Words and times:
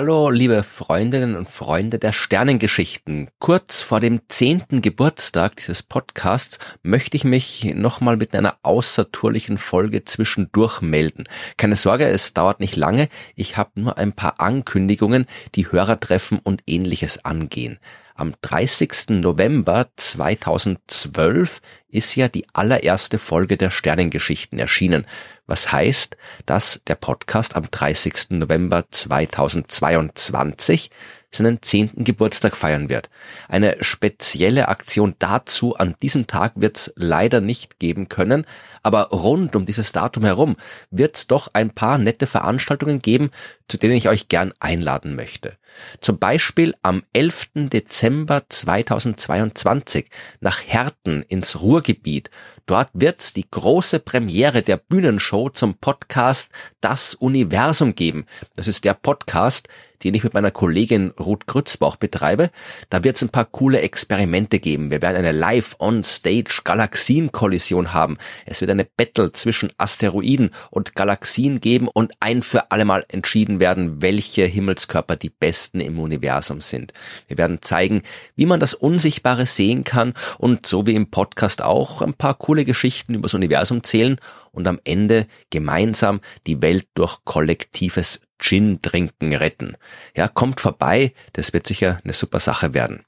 Hallo, 0.00 0.30
liebe 0.30 0.62
Freundinnen 0.62 1.36
und 1.36 1.46
Freunde 1.46 1.98
der 1.98 2.14
Sternengeschichten. 2.14 3.28
Kurz 3.38 3.82
vor 3.82 4.00
dem 4.00 4.22
zehnten 4.28 4.80
Geburtstag 4.80 5.56
dieses 5.56 5.82
Podcasts 5.82 6.58
möchte 6.82 7.18
ich 7.18 7.24
mich 7.24 7.74
nochmal 7.74 8.16
mit 8.16 8.34
einer 8.34 8.56
außertourlichen 8.62 9.58
Folge 9.58 10.06
zwischendurch 10.06 10.80
melden. 10.80 11.24
Keine 11.58 11.76
Sorge, 11.76 12.06
es 12.06 12.32
dauert 12.32 12.60
nicht 12.60 12.76
lange. 12.76 13.10
Ich 13.36 13.58
habe 13.58 13.72
nur 13.74 13.98
ein 13.98 14.14
paar 14.14 14.40
Ankündigungen, 14.40 15.26
die 15.54 15.70
Hörertreffen 15.70 16.38
und 16.38 16.62
ähnliches 16.66 17.22
angehen. 17.26 17.78
Am 18.20 18.34
30. 18.42 19.08
November 19.08 19.86
2012 19.96 21.62
ist 21.88 22.16
ja 22.16 22.28
die 22.28 22.44
allererste 22.52 23.18
Folge 23.18 23.56
der 23.56 23.70
Sternengeschichten 23.70 24.58
erschienen 24.58 25.06
was 25.50 25.72
heißt, 25.72 26.16
dass 26.46 26.80
der 26.86 26.94
Podcast 26.94 27.56
am 27.56 27.70
30. 27.70 28.30
November 28.30 28.84
2022 28.88 30.90
seinen 31.34 31.62
zehnten 31.62 32.04
Geburtstag 32.04 32.56
feiern 32.56 32.88
wird. 32.88 33.08
Eine 33.48 33.76
spezielle 33.80 34.68
Aktion 34.68 35.14
dazu 35.18 35.76
an 35.76 35.94
diesem 36.02 36.26
Tag 36.26 36.52
wird 36.56 36.76
es 36.76 36.92
leider 36.96 37.40
nicht 37.40 37.78
geben 37.78 38.08
können, 38.08 38.46
aber 38.82 39.08
rund 39.10 39.54
um 39.56 39.64
dieses 39.64 39.92
Datum 39.92 40.24
herum 40.24 40.56
wird 40.90 41.16
es 41.16 41.26
doch 41.26 41.48
ein 41.52 41.70
paar 41.70 41.98
nette 41.98 42.26
Veranstaltungen 42.26 43.00
geben, 43.00 43.30
zu 43.68 43.76
denen 43.76 43.94
ich 43.94 44.08
euch 44.08 44.28
gern 44.28 44.52
einladen 44.58 45.14
möchte. 45.14 45.56
Zum 46.00 46.18
Beispiel 46.18 46.74
am 46.82 47.04
11. 47.12 47.50
Dezember 47.54 48.42
2022 48.48 50.10
nach 50.40 50.60
Herten 50.66 51.22
ins 51.22 51.60
Ruhrgebiet. 51.60 52.30
Dort 52.66 52.90
wird's 52.92 53.32
die 53.32 53.48
große 53.48 54.00
Premiere 54.00 54.62
der 54.62 54.76
Bühnenshow 54.76 55.50
zum 55.50 55.74
Podcast 55.74 56.50
Das 56.80 57.14
Universum 57.14 57.94
geben. 57.94 58.26
Das 58.56 58.68
ist 58.68 58.84
der 58.84 58.94
Podcast, 58.94 59.68
den 60.04 60.14
ich 60.14 60.22
mit 60.24 60.34
meiner 60.34 60.50
Kollegin 60.50 61.12
Ruth 61.18 61.46
Grützbauch 61.46 61.96
betreibe. 61.96 62.50
Da 62.88 63.04
wird 63.04 63.16
es 63.16 63.22
ein 63.22 63.30
paar 63.30 63.44
coole 63.44 63.80
Experimente 63.80 64.58
geben. 64.58 64.90
Wir 64.90 65.00
werden 65.02 65.16
eine 65.16 65.32
Live-on-Stage-Galaxienkollision 65.32 67.92
haben. 67.92 68.16
Es 68.46 68.60
wird 68.60 68.70
eine 68.70 68.84
Battle 68.84 69.32
zwischen 69.32 69.72
Asteroiden 69.78 70.50
und 70.70 70.94
Galaxien 70.94 71.60
geben 71.60 71.88
und 71.88 72.12
ein 72.20 72.42
für 72.42 72.70
allemal 72.70 73.04
entschieden 73.08 73.58
werden, 73.60 74.02
welche 74.02 74.44
Himmelskörper 74.44 75.16
die 75.16 75.30
besten 75.30 75.80
im 75.80 75.98
Universum 75.98 76.60
sind. 76.60 76.92
Wir 77.28 77.38
werden 77.38 77.62
zeigen, 77.62 78.02
wie 78.36 78.46
man 78.46 78.60
das 78.60 78.74
Unsichtbare 78.74 79.46
sehen 79.46 79.84
kann 79.84 80.14
und 80.38 80.66
so 80.66 80.86
wie 80.86 80.94
im 80.94 81.10
Podcast 81.10 81.62
auch 81.62 82.02
ein 82.02 82.14
paar 82.14 82.34
coole 82.34 82.64
Geschichten 82.64 83.14
übers 83.14 83.34
Universum 83.34 83.82
zählen 83.82 84.20
und 84.52 84.66
am 84.66 84.80
Ende 84.84 85.26
gemeinsam 85.50 86.20
die 86.46 86.62
Welt 86.62 86.88
durch 86.94 87.18
kollektives 87.24 88.22
Gin 88.38 88.80
trinken 88.82 89.34
retten. 89.34 89.76
Ja, 90.16 90.28
kommt 90.28 90.60
vorbei, 90.60 91.12
das 91.34 91.52
wird 91.52 91.66
sicher 91.66 91.98
eine 92.04 92.14
super 92.14 92.40
Sache 92.40 92.74
werden. 92.74 93.04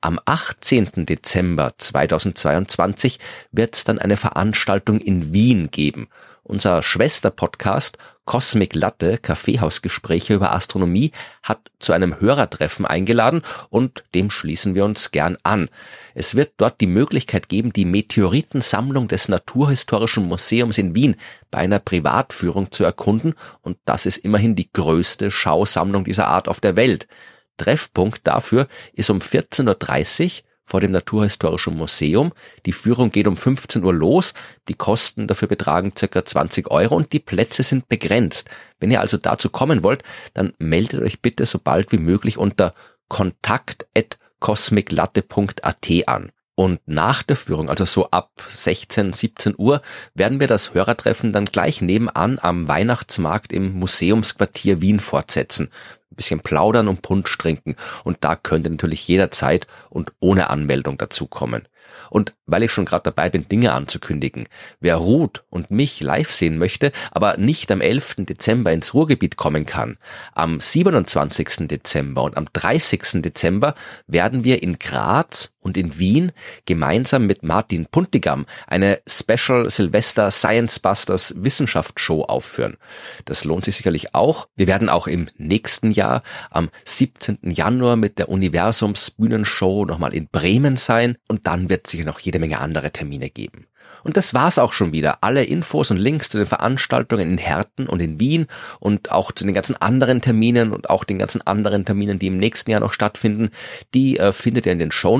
Am 0.00 0.18
18. 0.24 1.06
Dezember 1.06 1.74
2022 1.78 3.20
wird 3.52 3.76
es 3.76 3.84
dann 3.84 4.00
eine 4.00 4.16
Veranstaltung 4.16 4.98
in 4.98 5.32
Wien 5.32 5.70
geben. 5.70 6.08
Unser 6.42 6.82
Schwesterpodcast 6.82 7.98
Cosmic 8.24 8.74
Latte 8.74 9.18
Kaffeehausgespräche 9.18 10.34
über 10.34 10.52
Astronomie 10.52 11.10
hat 11.42 11.70
zu 11.80 11.92
einem 11.92 12.20
Hörertreffen 12.20 12.86
eingeladen 12.86 13.42
und 13.68 14.04
dem 14.14 14.30
schließen 14.30 14.74
wir 14.74 14.84
uns 14.84 15.10
gern 15.10 15.36
an. 15.42 15.68
Es 16.14 16.34
wird 16.34 16.52
dort 16.58 16.80
die 16.80 16.86
Möglichkeit 16.86 17.48
geben, 17.48 17.72
die 17.72 17.84
Meteoritensammlung 17.84 19.08
des 19.08 19.28
Naturhistorischen 19.28 20.26
Museums 20.26 20.78
in 20.78 20.94
Wien 20.94 21.16
bei 21.50 21.58
einer 21.58 21.80
Privatführung 21.80 22.70
zu 22.70 22.84
erkunden 22.84 23.34
und 23.60 23.78
das 23.84 24.06
ist 24.06 24.18
immerhin 24.18 24.54
die 24.54 24.72
größte 24.72 25.30
Schausammlung 25.30 26.04
dieser 26.04 26.28
Art 26.28 26.48
auf 26.48 26.60
der 26.60 26.76
Welt. 26.76 27.08
Treffpunkt 27.56 28.26
dafür 28.26 28.68
ist 28.92 29.10
um 29.10 29.18
14.30 29.18 30.38
Uhr 30.38 30.42
vor 30.64 30.80
dem 30.80 30.92
Naturhistorischen 30.92 31.76
Museum. 31.76 32.32
Die 32.66 32.72
Führung 32.72 33.10
geht 33.10 33.26
um 33.26 33.36
15 33.36 33.84
Uhr 33.84 33.92
los. 33.92 34.34
Die 34.68 34.74
Kosten 34.74 35.26
dafür 35.26 35.48
betragen 35.48 35.92
circa 35.96 36.24
20 36.24 36.70
Euro 36.70 36.94
und 36.96 37.12
die 37.12 37.18
Plätze 37.18 37.62
sind 37.62 37.88
begrenzt. 37.88 38.50
Wenn 38.80 38.90
ihr 38.90 39.00
also 39.00 39.16
dazu 39.16 39.50
kommen 39.50 39.82
wollt, 39.82 40.02
dann 40.34 40.52
meldet 40.58 41.02
euch 41.02 41.20
bitte 41.20 41.46
so 41.46 41.58
bald 41.58 41.92
wie 41.92 41.98
möglich 41.98 42.38
unter 42.38 42.74
kontakt.cosmiclatte.at 43.08 45.88
an. 46.06 46.32
Und 46.54 46.80
nach 46.86 47.22
der 47.22 47.36
Führung, 47.36 47.70
also 47.70 47.86
so 47.86 48.10
ab 48.10 48.30
16, 48.54 49.12
17 49.14 49.54
Uhr, 49.56 49.80
werden 50.14 50.38
wir 50.38 50.48
das 50.48 50.74
Hörertreffen 50.74 51.32
dann 51.32 51.46
gleich 51.46 51.80
nebenan 51.80 52.38
am 52.40 52.68
Weihnachtsmarkt 52.68 53.52
im 53.52 53.78
Museumsquartier 53.78 54.80
Wien 54.80 55.00
fortsetzen 55.00 55.70
ein 56.12 56.16
bisschen 56.16 56.40
plaudern 56.40 56.88
und 56.88 57.02
Punsch 57.02 57.36
trinken. 57.38 57.76
Und 58.04 58.18
da 58.20 58.36
könnt 58.36 58.66
ihr 58.66 58.70
natürlich 58.70 59.06
jederzeit 59.08 59.66
und 59.88 60.12
ohne 60.20 60.50
Anmeldung 60.50 60.98
dazukommen. 60.98 61.66
Und 62.10 62.34
weil 62.46 62.62
ich 62.62 62.72
schon 62.72 62.84
gerade 62.84 63.04
dabei 63.04 63.30
bin, 63.30 63.48
Dinge 63.48 63.72
anzukündigen, 63.72 64.48
wer 64.80 64.96
Ruth 64.96 65.44
und 65.50 65.70
mich 65.70 66.00
live 66.00 66.32
sehen 66.32 66.58
möchte, 66.58 66.92
aber 67.10 67.36
nicht 67.36 67.70
am 67.70 67.80
11. 67.80 68.16
Dezember 68.18 68.72
ins 68.72 68.94
Ruhrgebiet 68.94 69.36
kommen 69.36 69.66
kann, 69.66 69.98
am 70.34 70.60
27. 70.60 71.68
Dezember 71.68 72.22
und 72.22 72.36
am 72.36 72.46
30. 72.52 73.22
Dezember 73.22 73.74
werden 74.06 74.44
wir 74.44 74.62
in 74.62 74.78
Graz 74.78 75.52
und 75.62 75.76
in 75.76 75.98
Wien 75.98 76.32
gemeinsam 76.66 77.26
mit 77.26 77.42
Martin 77.42 77.86
Puntigam 77.86 78.46
eine 78.66 79.00
Special 79.06 79.70
Silvester 79.70 80.30
Science 80.30 80.80
Busters 80.80 81.34
Wissenschaftsshow 81.36 82.22
aufführen. 82.22 82.76
Das 83.24 83.44
lohnt 83.44 83.64
sich 83.64 83.76
sicherlich 83.76 84.14
auch. 84.14 84.48
Wir 84.56 84.66
werden 84.66 84.88
auch 84.88 85.06
im 85.06 85.28
nächsten 85.38 85.90
Jahr 85.92 86.22
am 86.50 86.68
17. 86.84 87.38
Januar 87.42 87.96
mit 87.96 88.18
der 88.18 88.28
Universums 88.28 89.10
Bühnenshow 89.12 89.84
nochmal 89.84 90.14
in 90.14 90.28
Bremen 90.28 90.76
sein 90.76 91.16
und 91.28 91.46
dann 91.46 91.68
wird 91.72 91.86
sicher 91.86 92.04
noch 92.04 92.20
jede 92.20 92.38
Menge 92.38 92.60
andere 92.60 92.92
Termine 92.92 93.30
geben. 93.30 93.66
Und 94.04 94.18
das 94.18 94.34
war's 94.34 94.58
auch 94.58 94.72
schon 94.72 94.92
wieder. 94.92 95.18
Alle 95.22 95.44
Infos 95.44 95.90
und 95.90 95.96
Links 95.96 96.28
zu 96.28 96.36
den 96.36 96.46
Veranstaltungen 96.46 97.30
in 97.30 97.38
Herten 97.38 97.86
und 97.86 98.00
in 98.00 98.20
Wien 98.20 98.46
und 98.78 99.10
auch 99.10 99.32
zu 99.32 99.44
den 99.44 99.54
ganzen 99.54 99.76
anderen 99.76 100.20
Terminen 100.20 100.72
und 100.72 100.90
auch 100.90 101.04
den 101.04 101.18
ganzen 101.18 101.40
anderen 101.46 101.86
Terminen, 101.86 102.18
die 102.18 102.26
im 102.26 102.36
nächsten 102.36 102.70
Jahr 102.70 102.80
noch 102.80 102.92
stattfinden, 102.92 103.50
die 103.94 104.18
äh, 104.18 104.32
findet 104.32 104.66
ihr 104.66 104.72
in 104.72 104.78
den 104.78 104.92
Show. 104.92 105.12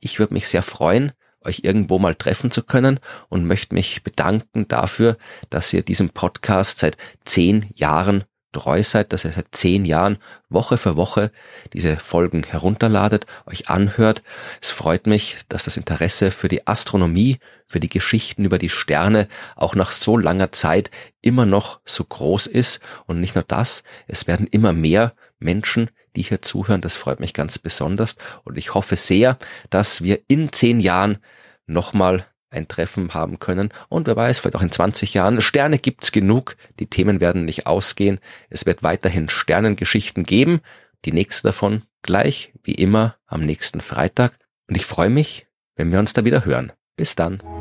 Ich 0.00 0.18
würde 0.18 0.34
mich 0.34 0.48
sehr 0.48 0.62
freuen, 0.62 1.12
euch 1.42 1.60
irgendwo 1.62 1.98
mal 1.98 2.14
treffen 2.14 2.50
zu 2.50 2.62
können 2.62 3.00
und 3.28 3.46
möchte 3.46 3.74
mich 3.74 4.02
bedanken 4.02 4.68
dafür, 4.68 5.16
dass 5.48 5.72
ihr 5.72 5.82
diesem 5.82 6.10
Podcast 6.10 6.78
seit 6.78 6.98
zehn 7.24 7.70
Jahren 7.74 8.24
treu 8.52 8.82
seid, 8.82 9.12
dass 9.12 9.24
ihr 9.24 9.32
seit 9.32 9.48
zehn 9.52 9.84
Jahren 9.84 10.18
Woche 10.48 10.78
für 10.78 10.96
Woche 10.96 11.30
diese 11.72 11.96
Folgen 11.98 12.42
herunterladet, 12.42 13.26
euch 13.46 13.68
anhört. 13.68 14.22
Es 14.60 14.70
freut 14.70 15.06
mich, 15.06 15.38
dass 15.48 15.64
das 15.64 15.76
Interesse 15.76 16.30
für 16.30 16.48
die 16.48 16.66
Astronomie, 16.66 17.38
für 17.66 17.80
die 17.80 17.88
Geschichten 17.88 18.44
über 18.44 18.58
die 18.58 18.68
Sterne 18.68 19.28
auch 19.56 19.74
nach 19.74 19.92
so 19.92 20.16
langer 20.16 20.52
Zeit 20.52 20.90
immer 21.22 21.46
noch 21.46 21.80
so 21.84 22.04
groß 22.04 22.46
ist. 22.46 22.80
Und 23.06 23.20
nicht 23.20 23.34
nur 23.34 23.44
das, 23.44 23.84
es 24.08 24.26
werden 24.26 24.46
immer 24.46 24.72
mehr 24.72 25.14
Menschen, 25.38 25.90
die 26.16 26.22
hier 26.22 26.42
zuhören. 26.42 26.80
Das 26.80 26.96
freut 26.96 27.20
mich 27.20 27.34
ganz 27.34 27.58
besonders. 27.58 28.16
Und 28.44 28.58
ich 28.58 28.74
hoffe 28.74 28.96
sehr, 28.96 29.38
dass 29.70 30.02
wir 30.02 30.20
in 30.28 30.52
zehn 30.52 30.80
Jahren 30.80 31.18
nochmal 31.66 32.26
ein 32.50 32.68
Treffen 32.68 33.14
haben 33.14 33.38
können. 33.38 33.70
Und 33.88 34.06
wer 34.06 34.16
weiß, 34.16 34.38
vielleicht 34.38 34.56
auch 34.56 34.62
in 34.62 34.72
20 34.72 35.14
Jahren. 35.14 35.40
Sterne 35.40 35.78
gibt's 35.78 36.12
genug. 36.12 36.56
Die 36.78 36.88
Themen 36.88 37.20
werden 37.20 37.44
nicht 37.44 37.66
ausgehen. 37.66 38.20
Es 38.48 38.66
wird 38.66 38.82
weiterhin 38.82 39.28
Sternengeschichten 39.28 40.24
geben. 40.24 40.60
Die 41.04 41.12
nächste 41.12 41.48
davon 41.48 41.82
gleich, 42.02 42.52
wie 42.62 42.74
immer, 42.74 43.16
am 43.26 43.40
nächsten 43.40 43.80
Freitag. 43.80 44.38
Und 44.68 44.76
ich 44.76 44.84
freue 44.84 45.10
mich, 45.10 45.46
wenn 45.76 45.90
wir 45.90 45.98
uns 45.98 46.12
da 46.12 46.24
wieder 46.24 46.44
hören. 46.44 46.72
Bis 46.96 47.14
dann. 47.14 47.59